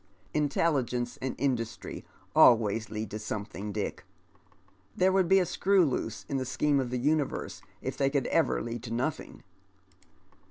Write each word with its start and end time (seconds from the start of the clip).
"Intelligence 0.41 1.17
and 1.17 1.35
industry 1.37 2.03
always 2.35 2.89
lead 2.89 3.11
to 3.11 3.19
something, 3.19 3.71
Dick. 3.71 4.03
Tliere 4.97 5.13
would 5.13 5.27
be 5.27 5.37
a 5.37 5.45
screw 5.45 5.85
loose 5.85 6.25
in 6.27 6.37
the 6.37 6.43
scheme 6.45 6.79
of 6.79 6.89
the 6.89 6.97
universe 6.97 7.61
if 7.83 7.99
tliey 7.99 8.11
could 8.11 8.25
ever 8.25 8.63
lead 8.63 8.81
to 8.81 8.91
nothing." 8.91 9.43